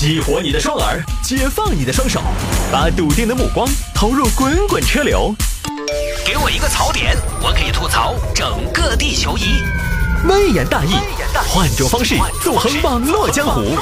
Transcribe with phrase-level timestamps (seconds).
[0.00, 2.22] 激活你的双耳，解放你的双手，
[2.72, 5.34] 把笃定的目光投入滚滚车流。
[6.24, 9.62] 给我一个槽点，我可以吐槽整个地球仪。
[10.26, 10.94] 微言大义，
[11.50, 13.76] 换种方式纵横网络江湖。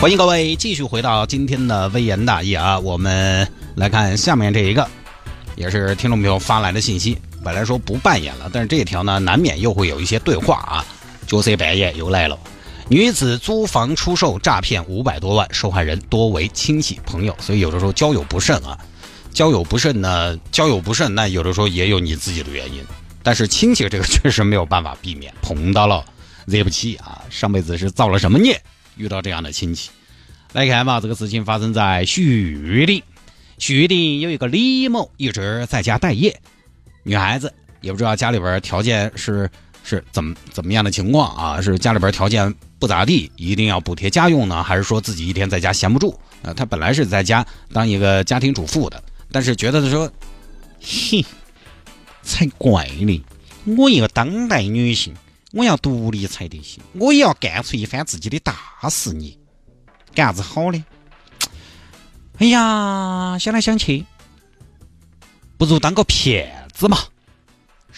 [0.00, 4.88] 欢迎各位继续回到今天的微言大义啊，我们来看下面这一个，
[5.54, 7.18] 也是听众朋友发来的信息。
[7.44, 10.82] 本来说不扮演了，但是这一条呢，难免又会有一些对话啊。
[11.30, 12.36] 角色半夜又来了，
[12.88, 18.76] 女子租房出售诈骗五百多万，受害人多为亲戚朋友，所以有的时候交友不慎啊，
[19.32, 22.84] 交友不慎呢，交友不慎，那有的时候也有你自己的原因，
[23.22, 26.04] 但是亲戚这个确实没有办法避免，碰到了
[26.46, 28.60] 惹不起啊，上辈子是造了什么孽，
[28.96, 29.88] 遇到这样的亲戚。
[30.52, 33.04] 来看吧，这个事情发生在徐的，
[33.56, 36.40] 徐的有一个李某一直在家待业，
[37.04, 39.48] 女孩子也不知道家里边条件是。
[39.82, 41.60] 是怎么怎么样的情况啊？
[41.60, 46.54] 是家里边条件不咋地，一定要补贴家用呢，还是说自己一天在家闲不住啊？
[46.54, 50.10] 他本来是在家当一个家庭主妇的，但是觉得说，
[50.80, 51.24] 嘿，
[52.22, 53.24] 才怪呢！
[53.76, 55.14] 我一个当代女性，
[55.52, 58.54] 我要独立才得行，我也要干出一番自己的大
[58.88, 59.36] 事业，
[60.14, 60.84] 干啥子好呢？
[62.38, 64.04] 哎呀，想来想去，
[65.58, 66.96] 不如当个骗子嘛。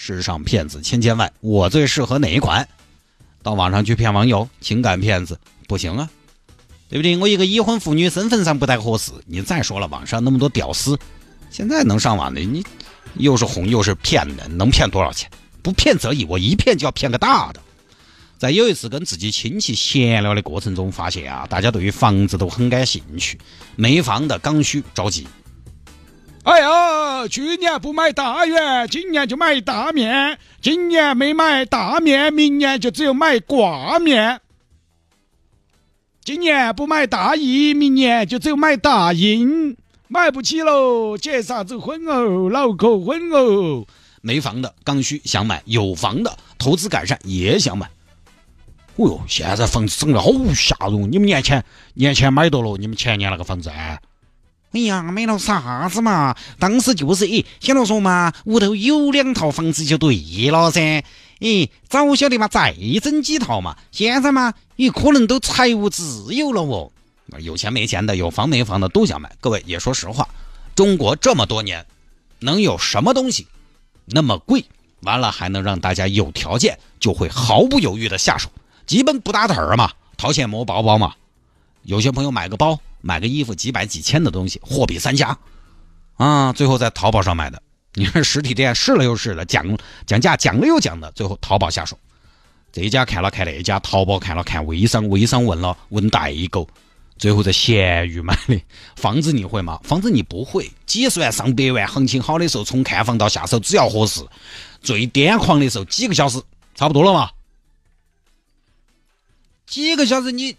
[0.04, 2.66] 世上骗子千千万，我最适合哪一款？
[3.40, 6.10] 到网上去骗网友，情感骗子不行啊，
[6.88, 7.16] 对不对？
[7.18, 9.12] 我一个已婚妇女，身份上不太合适。
[9.26, 10.98] 你再说了，网上那么多屌丝，
[11.50, 12.64] 现在能上网的，你
[13.14, 15.30] 又是哄又是骗的，能骗多少钱？
[15.62, 17.60] 不骗则已，我一骗就要骗个大的。
[18.38, 23.38] 在有一次跟自己亲戚闲聊的过程中，发现啊，大家对于房子都很感兴趣，
[23.76, 25.28] 没房的刚需着急。
[26.44, 34.38] 哎呀，去年不买大圆，今年就买大面；今年没买大面，明年就只有买挂面；
[36.24, 39.76] 今年不买大衣，明年就只有买大印。
[40.08, 42.50] 买不起喽，结啥子婚哦？
[42.50, 43.86] 脑壳昏哦！
[44.20, 47.86] 没房的刚需想买，有房的投资改善也想买。
[48.96, 51.10] 哦哟，现在房子涨得好吓人！
[51.10, 53.70] 你们年前年前买到了你们前年那个房子？
[53.70, 53.98] 哎
[54.72, 56.34] 哎呀，买了啥子嘛？
[56.58, 60.16] 当时就是诶，想到说嘛，屋头有两套房子就对
[60.50, 61.04] 了噻。
[61.40, 63.76] 诶，早晓得嘛，再整几套嘛。
[63.90, 66.90] 现在嘛，也可能都财务自由了哦。
[67.40, 69.30] 有钱没钱的，有房没房的都想买。
[69.40, 70.26] 各位也说实话，
[70.74, 71.84] 中国这么多年，
[72.38, 73.46] 能有什么东西
[74.06, 74.64] 那么贵？
[75.00, 78.48] 完了还能让大家有条件就会毫不犹豫的下手，
[78.86, 81.14] 基本不打盹儿嘛，掏钱摸包包嘛。
[81.82, 82.78] 有些朋友买个包。
[83.02, 85.36] 买个衣服几百几千的东西，货比三家，
[86.16, 87.60] 啊，最后在淘宝上买的。
[87.94, 89.76] 你看实体店试了又试了，讲
[90.06, 91.98] 讲价讲了又讲的，最后淘宝下手。
[92.72, 96.66] 这家看了看那家，淘宝看了看微商，微商问了问代购，
[97.18, 98.58] 最后在闲鱼买的。
[98.96, 99.78] 房子你会吗？
[99.84, 104.24] 房子你不会，几十万上百万，行情好的时候从看房到下手只要合适，
[104.80, 106.42] 最癫狂的时候几个小时
[106.74, 107.30] 差不多了嘛。
[109.66, 110.56] 几个小时你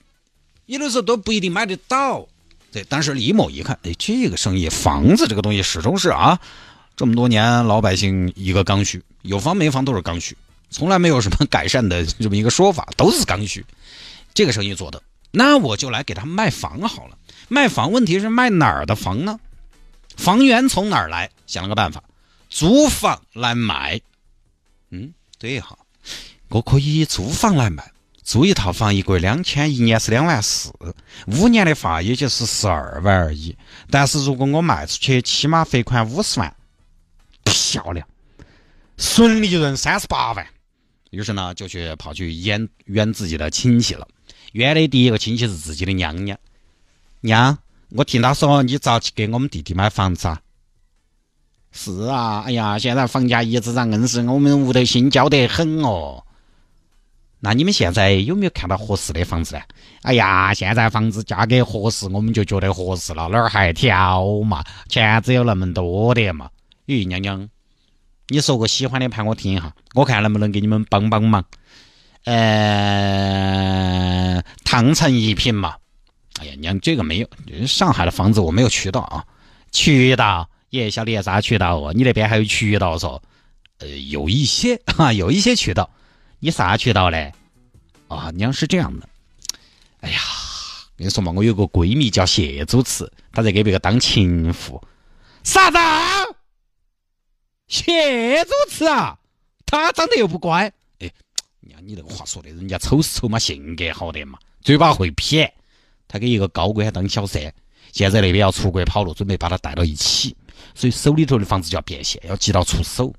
[0.67, 2.27] 有的时候都不一定买得到。
[2.73, 6.39] 对，但是李某一看，哎，这个生意，房子这个东西始终是啊，
[6.97, 10.35] 这么多年老百姓一个刚需，有房没房都是刚需，
[10.71, 13.63] 从来没有什么改善的这么一个说法，都是刚需。
[14.33, 17.17] 这个生意做的，那我就来给他卖房好了。
[17.47, 19.39] 卖房，问题是卖哪儿的房呢？
[20.17, 21.29] 房源从哪儿来？
[21.45, 22.03] 想了个办法，
[22.49, 24.01] 租房来卖。
[24.89, 25.77] 嗯，对哈，
[26.49, 27.92] 我可以租房来卖。
[28.23, 30.71] 租一套房一个月两千，一年是两万四，
[31.27, 33.55] 五年的话也就是十二万而已。
[33.89, 36.55] 但是如果我卖出去，起码罚款五十万，
[37.43, 38.07] 漂亮，
[38.97, 40.47] 纯利润三十八万。
[41.09, 44.07] 于是呢，就去跑去冤冤自己的亲戚了。
[44.53, 46.37] 冤的第一个亲戚是自己的娘娘。
[47.21, 47.57] 娘，
[47.89, 50.39] 我听他说你早去给我们弟弟买房子啊？
[51.71, 56.23] 是啊，哎呀，现在房价一直涨，硬是我们屋头心焦得很哦。
[57.45, 59.61] 那你们现在有没有看到合适的房子呢？
[60.03, 64.63] 哎呀，现在房子价格合适，我们就觉得合适了，哪儿还挑嘛？
[64.87, 66.49] 钱只有那么多的嘛？
[66.87, 67.49] 咦，娘娘，
[68.29, 71.43] 你说个喜欢的盘我听一下，我看能不能给你们帮帮忙。
[72.23, 72.31] 呃，
[74.63, 75.75] 汤臣一品嘛。
[76.39, 77.27] 哎呀，娘，这个没有，
[77.67, 79.25] 上海的房子我没有渠道啊。
[79.73, 81.91] 渠道，也晓得啥渠道哦？
[81.93, 83.19] 你那边还有渠道嗦？
[83.79, 85.89] 呃，有一些哈，有一些渠道。
[86.39, 87.31] 你啥渠道嘞？
[88.15, 89.07] 啊，娘是这样的。
[90.01, 90.19] 哎呀，
[90.97, 94.81] 跟你说嘛，我有个闺蜜叫谢主持，她在给别个当情妇。
[95.43, 95.77] 啥子？
[97.67, 99.17] 谢主持啊？
[99.65, 100.71] 她长得又不乖。
[100.99, 101.09] 哎，
[101.61, 105.53] 娘你这个话说的，人家丑是丑嘛，性格好点嘛，嘴巴会撇。
[106.07, 107.53] 她给一个高官当小三，
[107.91, 110.35] 现在那边要出国跑路，准备把她带到一起，
[110.75, 113.13] 所以手里头的房子就要变现，要急到出手。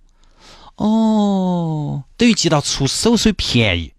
[0.77, 3.94] 哦，等于急到出手，所以便宜。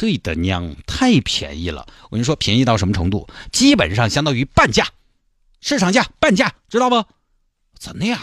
[0.00, 1.86] 对的娘，太便宜了！
[2.04, 3.28] 我跟你说，便宜到什么程度？
[3.52, 4.86] 基本上相当于半价，
[5.60, 7.04] 市场价半价，知道不？
[7.78, 8.18] 真的呀！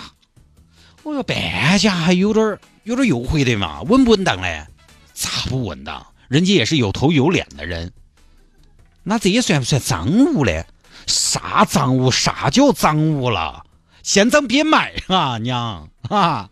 [1.04, 4.66] 我说半价还有点有点优惠的嘛，稳不稳当嘞？
[5.14, 6.04] 咋不稳当？
[6.30, 7.94] 人家也是有头有脸的人。
[9.04, 10.66] 那这也算不算赃物嘞？
[11.06, 12.10] 啥赃物？
[12.10, 13.68] 啥叫赃物了？
[14.02, 16.50] 嫌赃别买啊，娘啊！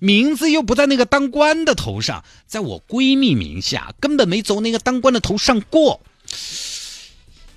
[0.00, 6.00] 名字又不在那个当官的头上，在我闺蜜名下，根本没走那个当官的头上过。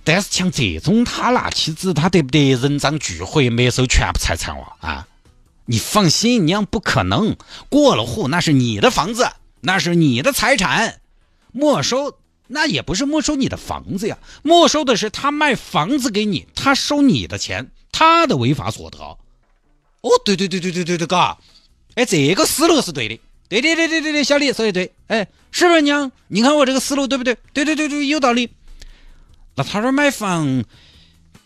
[0.03, 4.75] 但是像这种他那妻子，他得不得人赃俱毁，没收全部财产哇？
[4.79, 5.07] 啊，
[5.65, 7.35] 你放心，娘不可能
[7.69, 9.29] 过了户，那是你的房子，
[9.59, 11.01] 那是你的财产，
[11.51, 12.17] 没收
[12.47, 18.99] 那也不是没收你的房子呀，没收的是他卖房子给你，他收你的钱，他的违法所得。
[18.99, 21.37] 哦，对对对对对对对，嘎。
[21.97, 26.11] 哎，这个思路是对的，对对对对对对，小李说的对，哎，是不是娘？
[26.27, 27.35] 你看我这个思路对不对？
[27.53, 28.51] 对对对对，有道理。
[29.55, 30.63] 那他这买房，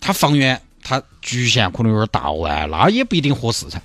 [0.01, 3.81] 他房源他局限可能有点大哇，那也不一定合适噻。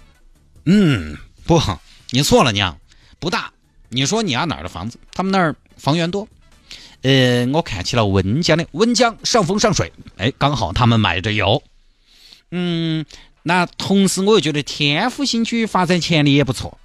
[0.65, 1.63] 嗯，不，
[2.11, 2.77] 你错了，娘，
[3.21, 3.53] 不大。
[3.89, 4.99] 你说你家哪儿的房子？
[5.13, 6.27] 他们那儿房源多。
[7.03, 11.63] 呃，我看起了温江的，温江上风上水，哎，刚好他们买着有。
[12.51, 13.07] 嗯。
[13.49, 16.79] 那同时，我又觉得天府新区发展潜力也不错。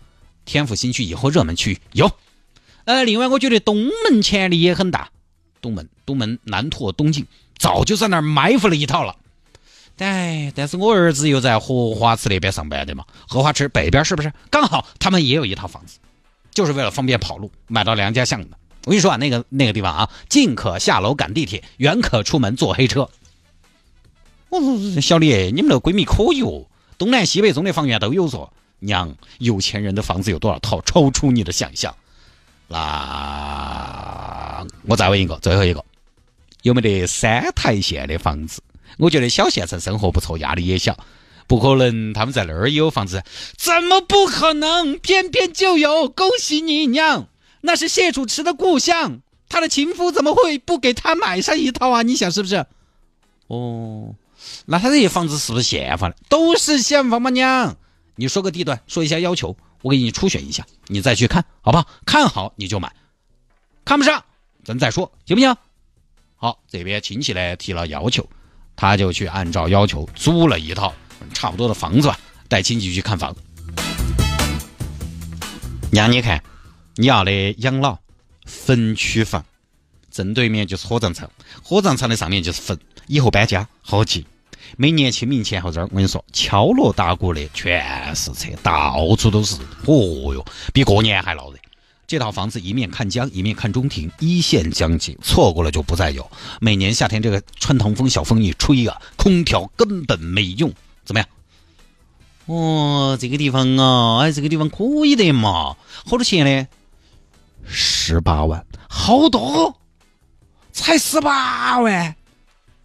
[0.45, 2.11] 天府新区以后热门区域有。
[2.85, 5.09] 呃，另外我觉得东门潜力也很大。
[5.59, 7.25] 东门、东门南拓、东进，
[7.57, 9.15] 早就在那儿埋伏了一套了。
[9.95, 14.31] 但但是我儿子又在荷花池那边上班的嘛，荷花池北边是不是？
[14.51, 15.97] 刚好他们也有一套房子，
[16.51, 18.57] 就是为了方便跑路，买到梁家巷的。
[18.85, 23.09] 我跟你说啊，那个那个地方啊，近可下楼赶地铁，远可出门坐黑车。
[24.51, 26.65] 我说小李，你们那个闺蜜可以哦，
[26.97, 28.49] 东南西北中的房源都有嗦。
[28.79, 31.95] 娘，有钱人的房子有多少套，超出你的想象。
[32.67, 35.85] 那我再问一个，最后一个，
[36.63, 38.61] 有没得三台县的房子？
[38.97, 40.97] 我觉得小县城生活不错，压力也小。
[41.47, 43.23] 不可能，他们在那儿有房子？
[43.57, 44.97] 怎么不可能？
[44.97, 46.09] 偏偏就有！
[46.09, 47.27] 恭喜你娘，
[47.61, 52.01] 那是谢主持的故乡，他的情夫怎么会不给他买上一套啊？
[52.01, 52.65] 你想是不是？
[53.47, 54.15] 哦。
[54.65, 56.17] 那他这些房子是不是现房的？
[56.29, 57.29] 都是现房吗？
[57.29, 57.75] 娘，
[58.15, 61.87] 你说个地段，说一下要求，我给你初选一下，你再去看，好不好？
[62.05, 62.93] 看好你就买，
[63.83, 64.23] 看不上
[64.63, 65.55] 咱再说，行不行？
[66.35, 68.27] 好，这边亲戚呢提了要求，
[68.75, 70.93] 他就去按照要求租了一套
[71.33, 73.35] 差不多的房子吧，带亲戚去看房。
[75.91, 76.41] 娘，你看，
[76.95, 77.99] 你要的养老
[78.45, 79.43] 分区房，
[80.09, 81.29] 正对面就是火葬场，
[81.61, 84.25] 火葬场的上面就是坟，以后搬家好急。
[84.77, 89.55] 每年清明前后这儿，我跟你说，敲锣打鼓的全是车，到处都是。
[89.85, 91.57] 哦哟，比过年还闹热。
[92.07, 96.29] 这套房子一面看江，一面看中庭，一线江景，错过了就不再有。
[96.59, 100.71] 每年夏天这个穿堂风小风一吹啊，空调根本没用。
[101.03, 101.27] 怎么样？
[102.45, 105.75] 哦，这个地方啊，哎，这个地方可以的嘛。
[106.05, 106.67] 好多钱呢？
[107.65, 109.77] 十八万，好多，
[110.71, 112.15] 才十八万。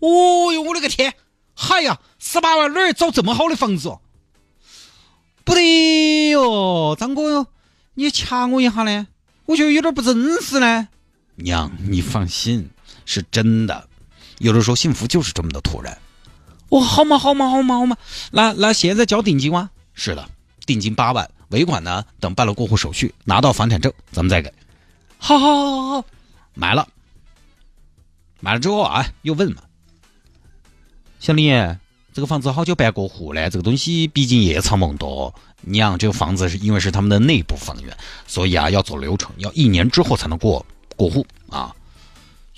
[0.01, 1.15] 哦哟，我的个天！
[1.55, 3.97] 嗨呀，十八万哪儿找这么好的房子？
[5.45, 7.47] 不得哟，张哥哟，
[7.95, 9.07] 你掐我一下呢？
[9.47, 10.89] 我觉得有点不真实呢。
[11.37, 12.69] 娘，你放心，
[13.05, 13.89] 是真的。
[14.39, 15.97] 有的时候幸福就是这么的突然。
[16.69, 17.97] 哦，好嘛好嘛好嘛好嘛，
[18.33, 19.71] 那那现在交定金吗？
[19.95, 20.29] 是的，
[20.67, 22.05] 定金八万，尾款呢？
[22.21, 24.53] 等办了过户手续，拿到房产证，咱们再给。
[25.17, 26.05] 好好好好好，
[26.53, 26.87] 买了。
[28.41, 29.63] 买了之后啊，又问嘛。
[31.27, 31.51] 小李，
[32.15, 33.51] 这个房子好久办过户呢？
[33.51, 35.35] 这个东西毕竟夜长梦多。
[35.63, 37.97] 娘，这个房子是因为是他们的内部房源，
[38.29, 40.65] 所以啊要走流程，要一年之后才能过
[40.95, 41.75] 过户啊。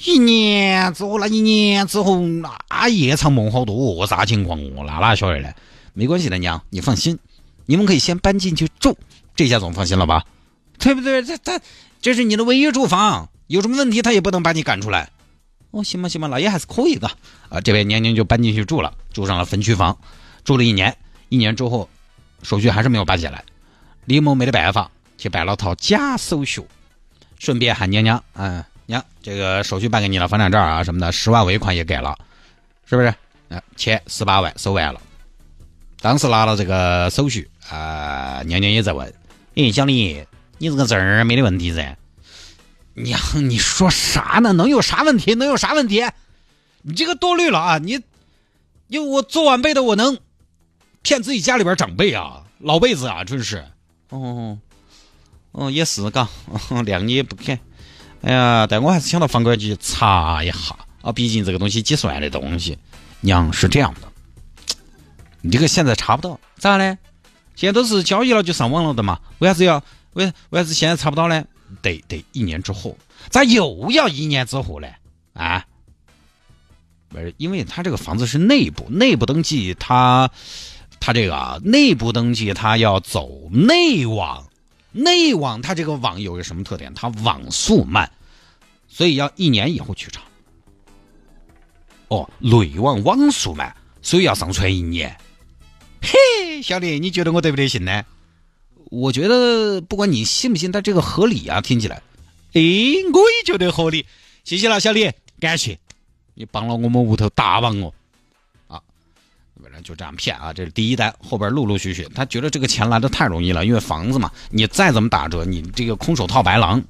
[0.05, 5.49] 一年之后，那一年之后那夜长梦好多，啥情况我哪哪晓得呢？
[5.95, 7.19] 没关系的，娘，你放心，
[7.65, 8.95] 你们可以先搬进去住，
[9.35, 10.27] 这下总放心了吧？
[10.79, 11.23] 对不对？
[11.23, 11.59] 这这
[12.03, 15.09] 这是你的唯一住房，有什么问题他也不能把你赶出来。
[15.71, 17.09] 哦，行吧，行吧，那也还是可以的。
[17.49, 19.99] 啊，这位娘娘就搬进去住了，住上了分区房，
[20.45, 20.97] 住了一年。
[21.29, 21.89] 一年之后，
[22.43, 23.45] 手续还是没有办下来。
[24.07, 26.63] 李某没得办法，去办了套假手续，
[27.39, 32.17] 顺便喊娘娘，嗯，娘，这个手续办给你了，房产证啊什么的，十万尾款也给了，
[32.87, 33.09] 是不是？
[33.51, 34.99] 啊，钱十八万收完了。
[36.01, 39.13] 当时拿了这个手续，啊，娘娘也在问，
[39.55, 40.25] 哎，小李，
[40.57, 41.98] 你这个证儿没得问题噻？
[43.03, 44.53] 娘， 你说啥呢？
[44.53, 45.35] 能有啥问题？
[45.35, 46.05] 能有啥问题？
[46.83, 47.79] 你这个多虑了啊！
[47.79, 48.01] 你，
[48.87, 50.19] 因为我做晚辈的，我能
[51.03, 53.65] 骗自己家里边长辈啊，老辈子啊，真是。
[54.11, 54.59] 哦，
[55.53, 56.29] 哦，也是嘎，
[56.71, 57.59] 谅你也不肯。
[58.23, 62.79] 哎呀，但我还是想到房管局查一下啊，毕竟这个东西计算的东西。
[63.21, 64.09] 娘是这样的，
[65.41, 66.97] 你这个现在查不到，咋嘞？
[67.57, 71.45] 现在都是交易了就上网了的嘛，为啥子要为为啥子现在查不到呢？
[71.83, 72.97] 得得一年之后，
[73.31, 74.89] 咋又要一年之后呢？
[75.35, 75.67] 啊？
[77.09, 80.31] 不是，因为他这个房子是内部内部登记，他
[81.01, 84.47] 他这个内部登记，他要走内网，
[84.93, 86.93] 内网它这个网有个什么特点？
[86.95, 88.11] 它网速慢，
[88.89, 90.23] 所以要一年以后去查。
[92.09, 95.17] 哦，内网网速慢，所以要上传一年。
[96.03, 98.05] 嘿，小李，你觉得我得不得行呢？
[98.91, 101.97] 我觉得不管你信不信，他这个合理啊，听起来。
[102.55, 102.61] 哎，
[103.13, 104.07] 我也觉得合理。
[104.45, 105.79] 谢谢了，小李，感谢
[106.35, 107.93] 你帮了我们屋头大忙哦。
[108.67, 108.81] 啊，
[109.63, 116.83] 反正就这样骗啊，这是第一单，后边陆陆续续，他觉得这个钱来的太容易了，因为房子嘛，你再怎么打折，你这个空手套白狼，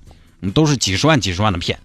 [0.54, 1.78] 都是几十万、几十万的骗。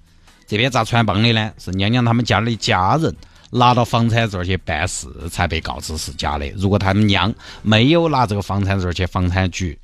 [0.46, 1.52] 这边咋穿帮的呢？
[1.58, 3.16] 是娘娘他们家的家人。
[3.56, 6.50] 拿到房产证去办事，才被告知是假的。
[6.58, 9.78] 如果他们娘没有拿这个房产证去房产局、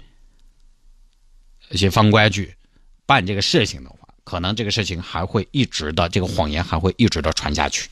[1.69, 2.53] 一些房管局
[3.05, 7.89] 办这个事情的话，可能这个事情还会一直的，这个谎言还会一直的传下去。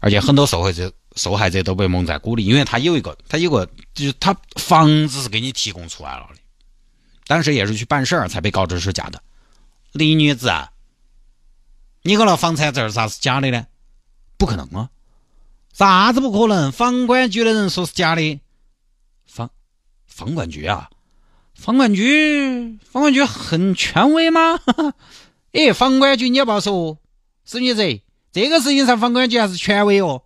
[0.00, 6.40] 而且很多受害者、受害者都被蒙在鼓里，因为他有一个，他有个，就是他房子是给你提供出来了的，
[7.26, 9.20] 当时也是去办事儿才被告知是假的。
[9.92, 10.52] 李女子，
[12.02, 13.66] 你个那房产证咋是假的呢？
[14.36, 14.90] 不可能啊！
[15.72, 16.70] 啥子不可能？
[16.72, 18.40] 房管局的人说是假的。
[19.26, 19.50] 房
[20.06, 20.90] 房管局啊，
[21.56, 24.60] 房管局，房管局很权威吗？
[25.52, 26.98] 哎，房管局你要不要说，
[27.44, 30.22] 是女子，这个事情上房管局还是权威哦。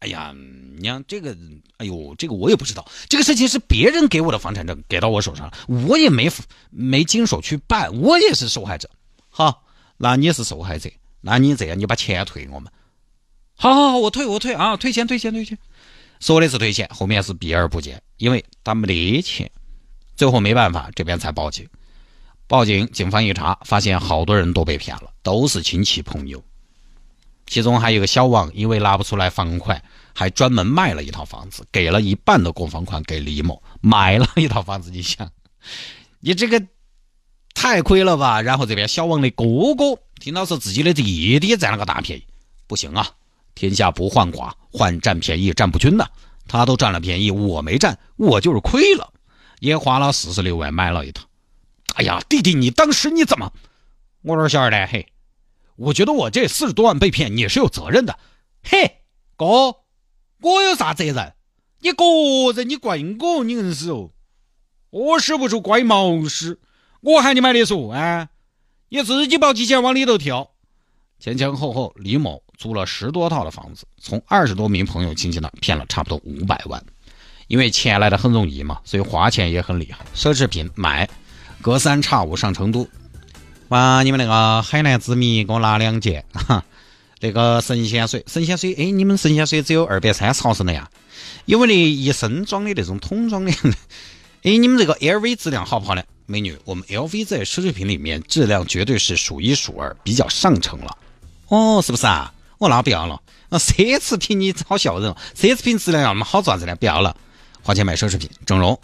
[0.00, 0.34] 哎呀，
[0.78, 1.36] 娘，这个，
[1.78, 2.86] 哎呦，这个我也不知道。
[3.08, 6.30] 这个事情是别人给我的房产证给到我手上，我也没
[6.70, 8.90] 没经手去办，我也是受害者。
[9.28, 9.64] 好，
[9.96, 12.70] 那你是受害者，那你这样，你把钱退给我们。
[13.56, 15.56] 好好好，我退我退啊，退钱退钱退钱，
[16.20, 19.50] 说的是退钱，后面是避而不见，因为他没得钱，
[20.18, 21.66] 最后没办法，这边才报警。
[22.48, 26.42] 报警，警方一查，发现好多人都被骗了，都是亲戚朋友，
[27.46, 29.80] 其中还有个小王，因为拿不出来房款，
[30.12, 34.90] 还专门卖了一套房子，给了一半的购房款给李某，买了一套房子。
[34.90, 35.30] 你想，
[36.18, 36.60] 你这个
[37.54, 38.42] 太亏了吧？
[38.42, 39.44] 然后这边小王的哥
[39.76, 42.24] 哥听到是自己的弟弟占了个大便宜，
[42.66, 43.08] 不行啊！
[43.54, 46.08] 天下不患寡，患占便宜占不均呐。
[46.48, 49.12] 他都占了便宜，我没占，我就是亏了，
[49.60, 51.24] 也花了四十六万买了一套。
[51.94, 53.52] 哎呀，弟弟，你当时你怎么？
[54.22, 55.08] 我说小二蛋，嘿，
[55.76, 58.18] 我觉得我这四十多万被骗，你是有责任的。
[58.62, 59.02] 嘿，
[59.36, 59.46] 哥，
[60.40, 61.34] 我有啥责任？
[61.80, 62.04] 你个
[62.54, 64.10] 人，你怪我，你硬是哦。
[64.90, 66.60] 我使不出怪毛事，
[67.00, 68.28] 我喊你买的说啊，
[68.88, 70.50] 你自己抱起钱往里头跳。
[71.20, 76.84] 前前后后，李某租了十多套的房子，从二十多名朋友亲戚那骗了差不多五百万。
[77.48, 80.06] 因为钱来的很容易嘛，所以花钱也很厉害。
[80.14, 81.08] 奢侈品买，
[81.60, 82.86] 隔三差五上成都。
[83.68, 86.24] 哇，你们那个海南之谜给我拿两件。
[86.32, 86.64] 哈，
[87.20, 90.88] 那个神仙水，神仙水，哎，你们神仙水只有二百三十毫升的呀？
[91.46, 93.52] 有没得一升装的那种桶装的？
[94.44, 96.02] 哎，你们这个 LV 质量好不好呢？
[96.26, 100.96] 美女，我们 LV 在奢侈品里面质量绝对是数一数二，比较上乘了。
[101.48, 102.32] 哦，是不是啊？
[102.58, 103.20] 我那不要了。
[103.48, 106.76] 那奢侈品你好笑人哦，奢侈品质量要那么好做啥子呢？
[106.76, 107.16] 不要了，
[107.68, 108.80] 花钱买奢侈品，整容。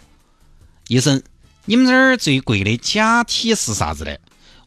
[0.89, 1.23] 医生，
[1.65, 4.19] 你们这儿最贵的假体是啥子的？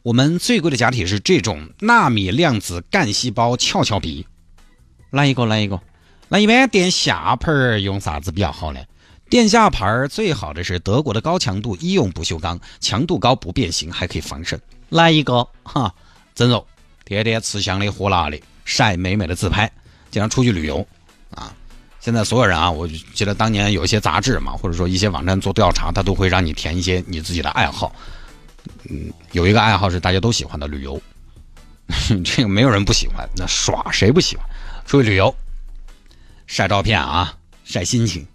[0.03, 4.27] 我们最贵的假体是这种纳米量子干细胞翘翘鼻。
[5.09, 5.45] 来一个？
[5.45, 5.79] 来一个？
[6.27, 8.81] 那一般垫下盘儿用啥子比较好呢？
[9.29, 14.59] 垫下盘儿最好的是德国的高强度医用不锈钢，强度高不变形，还可以防渗。
[14.89, 15.47] 来一个？
[15.63, 15.95] 哈，
[16.35, 16.65] 整容。
[17.05, 19.71] 天天吃香的喝辣的，晒美美的自拍，
[20.11, 20.98] 经常出去旅游，啊！
[21.99, 27.93] 现在所有人啊，我记得当年有一些杂志嘛，或者说一些网站做调查，他都会让你填一些你自己的爱好。
[28.89, 31.01] 嗯，有一个爱好是大家都喜欢的旅游，
[32.23, 34.45] 这个没有人不喜欢，那耍谁不喜欢？
[34.85, 35.35] 出去旅游，
[36.47, 38.25] 晒照片啊，晒心情。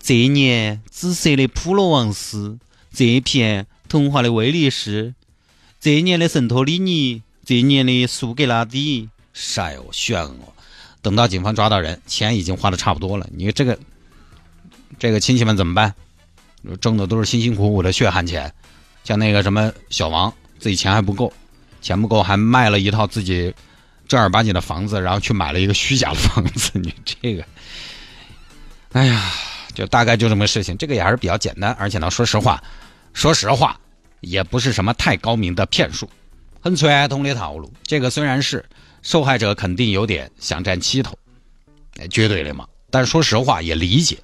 [0.00, 2.58] 这一年紫色的普罗旺斯，
[2.92, 5.14] 这一片童话的威尼斯，
[5.80, 7.22] 这一年的圣托里尼。
[7.44, 10.52] 这一年的苏格拉底晒哦炫哦，
[11.06, 13.28] 等到警方抓到人，钱已经花的差不多了。
[13.32, 13.78] 你这个
[14.98, 15.94] 这个亲戚们怎么办？
[16.80, 18.52] 挣的都是辛辛苦苦的血汗钱，
[19.04, 21.32] 像那个什么小王，自己钱还不够，
[21.80, 23.54] 钱不够还卖了一套自己
[24.08, 26.72] 正儿八经的房子，然后去买了一个虚假的房子。
[26.82, 27.44] 你这个，
[28.90, 29.30] 哎呀，
[29.74, 30.76] 就大概就这么个事情。
[30.76, 32.60] 这个也还是比较简单，而且呢，说实话，
[33.12, 33.78] 说实话，
[34.22, 36.10] 也不是什么太高明的骗术，
[36.60, 37.72] 很传统的套路。
[37.84, 38.64] 这个虽然是
[39.06, 41.16] 受害者肯定有点想占七头，
[42.00, 42.66] 哎，绝对的嘛。
[42.90, 44.18] 但是说实话，也理解。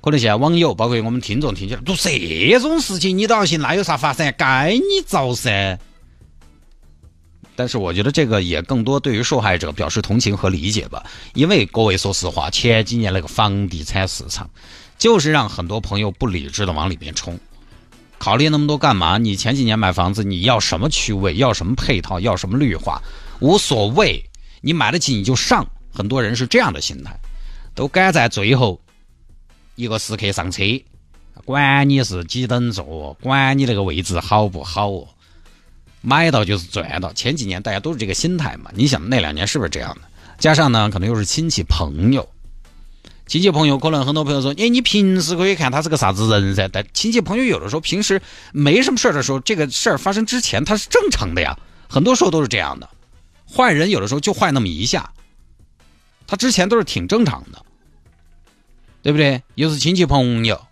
[0.00, 4.32] 可能现在网友，包括我们听众听起来，都这种事情你都要信，那有啥法噻？
[4.32, 5.78] 该你遭噻。
[7.54, 14.50] 但是我觉得这个也更多对于受害者表示同情和理解吧，因为各位说实话，前几年那个房地产市场，
[14.98, 17.38] 就是让很多朋友不理智的往里面冲。
[18.18, 19.18] 考虑那么多干嘛？
[19.18, 23.02] 你前几年买房子，你要什么区位，要什么配套，要什么绿化，
[23.40, 24.24] 无所谓，
[24.60, 25.66] 你买得起你就上。
[25.92, 27.14] 很多人是这样的心态，
[27.74, 28.80] 都赶在最后。
[29.76, 30.62] 一个时刻上车，
[31.44, 35.08] 管你是几等座，管你那个位置好不好哦，
[36.00, 37.12] 买到就是赚到。
[37.12, 40.02] 前几年大家都是这个心态嘛，你想那两年是不是这样的？
[40.38, 42.28] 加上呢，可能又是亲戚朋友，
[43.26, 46.68] 亲戚朋友可能很多朋友说，哎，你平时可以看他是个啥子人噻？
[46.68, 48.20] 但亲戚朋友有的时候平时
[48.52, 52.88] 没什么事儿的时候，这个事儿发生之前他是正常的呀，很多时候都是这样的。
[53.50, 55.12] 坏人有的时候就坏那么一下，
[56.26, 57.64] 他之前都是挺正常的。
[59.02, 59.42] 对不对？
[59.54, 60.66] 又是亲戚朋友，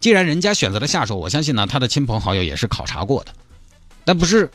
[0.00, 3.32] 既然人家选择了下手，我相信呢，他的亲朋好友也是考察过的，
[4.04, 4.50] 但不是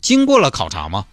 [0.00, 1.04] 经过了考察吗？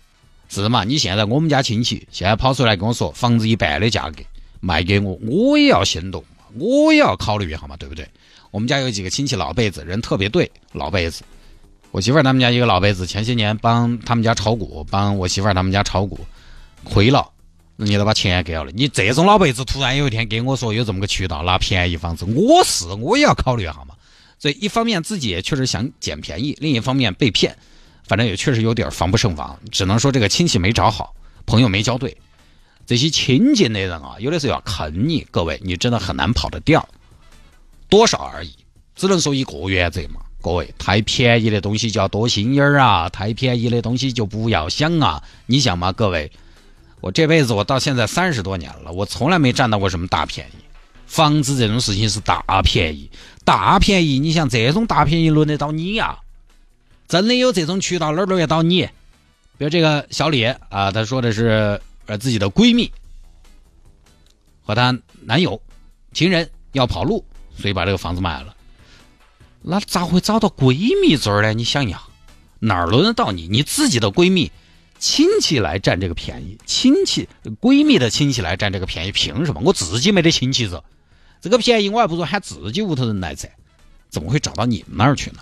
[0.52, 0.84] 是嘛？
[0.84, 4.22] 你现在我们家亲戚现在跑出来跟我说房子一半的价格
[4.60, 6.24] 卖给我，我也要心动，
[6.58, 8.08] 我也要考虑一下嘛，对不对？
[8.52, 11.24] 我们家有几个亲戚老辈子人特别对，老辈子，
[11.92, 16.20] 我媳妇儿他们家一个老辈子前些年帮他们家炒股，帮我媳妇儿他们家炒股，
[16.84, 17.30] 亏了。
[17.78, 23.96] 人家都把钱给了你这种老辈子突然有一天给我说有这么个渠道拿便宜房子，我是我也要考虑一下嘛。
[24.38, 27.58] 所以一方面自己也确实想捡便宜，另一方面被骗，
[28.12, 29.58] 反正也确实有点防不胜防。
[29.72, 31.16] 只能说这个亲戚没找好，
[31.46, 32.18] 朋友没交对，
[32.86, 36.86] 这些亲近的人啊，有的时候要坑你，各位你真的很难跑得掉，
[37.88, 38.54] 多少而已。
[38.98, 45.24] 只能说一个原则嘛，各位太便宜的东西就要多心眼儿啊，太便宜的东西就不要想啊。
[45.46, 46.30] 你想嘛，各位。
[47.00, 50.60] 我这辈子我到现在三十多年了，我从来没占到过什么大便宜。
[51.08, 53.10] 房子这种事情是大便宜，
[53.46, 56.20] 大便宜，你像这种大便宜轮得到你呀？
[57.12, 58.84] 真的有这种渠道哪儿轮得到你？
[59.58, 62.90] 比如这个小李啊，她说的是呃自己的闺蜜
[64.64, 65.62] 和她男友
[66.14, 67.26] 情人要跑路，
[67.58, 68.56] 所以把这个房子卖了。
[69.62, 71.52] 那咋会找到闺蜜这儿呢？
[71.54, 72.02] 你想一下，
[72.60, 73.46] 哪儿轮得到你？
[73.50, 74.50] 你自己的闺蜜？
[74.98, 77.28] 亲戚来占这个便宜，亲戚
[77.60, 79.60] 闺蜜的亲戚来占这个便宜，凭什么？
[79.66, 80.82] 我自己没得亲戚子，
[81.42, 83.52] 这个便宜我还不如喊自己屋头人来占，
[84.10, 85.40] 怎么会找到你们那儿去呢？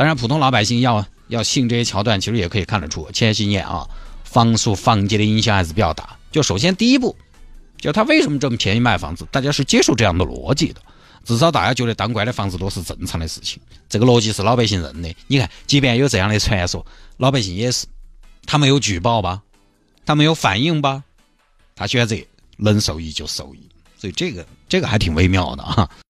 [0.00, 3.86] 当然，普通老百姓要要信这些桥段，其实也可以看得出，前些年啊，
[4.24, 6.16] 房叔房姐的影响还是比较大。
[6.32, 7.14] 就首先第一步，
[7.76, 10.80] 就他为什么这么便宜卖房子，大家是接受这样的逻辑的，
[11.26, 13.60] 至少大家觉得当官的房子多是正常的事情，
[13.90, 15.14] 这个逻辑是老百姓认的。
[15.26, 16.86] 你看，即便有这样的传说，
[17.18, 17.86] 老百姓也是。
[18.46, 19.42] 他没有举报吧？
[20.06, 21.04] 他没有反应吧？
[21.76, 22.16] 他选择
[22.56, 25.90] 能受益就受益，所以这个这个还挺微妙的啊。